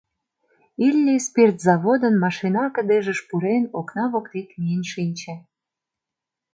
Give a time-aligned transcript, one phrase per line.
[0.85, 5.33] Илли спирт заводын машина-кыдежыш пурен, окна воктек миен шинче.